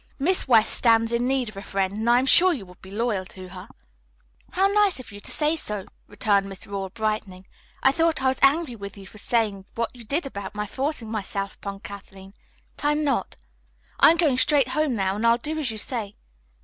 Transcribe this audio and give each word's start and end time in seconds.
Miss 0.17 0.47
West 0.47 0.73
stands 0.73 1.11
in 1.11 1.27
need 1.27 1.47
of 1.47 1.55
a 1.55 1.61
friend, 1.61 1.93
and 1.93 2.09
I 2.09 2.17
am 2.17 2.25
sure 2.25 2.51
you 2.51 2.65
would 2.65 2.81
be 2.81 2.89
loyal 2.89 3.23
to 3.25 3.49
her." 3.49 3.67
"How 4.53 4.65
nice 4.65 4.99
in 4.99 5.05
you 5.11 5.19
to 5.19 5.29
say 5.29 5.55
so," 5.55 5.85
returned 6.07 6.49
Miss 6.49 6.65
Rawle, 6.65 6.89
brightening. 6.89 7.45
"I 7.83 7.91
thought 7.91 8.19
I 8.23 8.29
was 8.29 8.39
angry 8.41 8.75
with 8.75 8.97
you 8.97 9.05
for 9.05 9.19
saying 9.19 9.65
what 9.75 9.95
you 9.95 10.03
did 10.03 10.25
about 10.25 10.55
my 10.55 10.65
forcing 10.65 11.11
myself 11.11 11.53
upon 11.53 11.81
Kathleen, 11.81 12.33
but 12.77 12.85
I'm 12.85 13.03
not. 13.03 13.35
I 13.99 14.09
am 14.09 14.17
going 14.17 14.39
straight 14.39 14.69
home, 14.69 14.95
now, 14.95 15.17
and 15.17 15.27
I'll 15.27 15.37
do 15.37 15.59
as 15.59 15.69
you 15.69 15.77
say. 15.77 16.15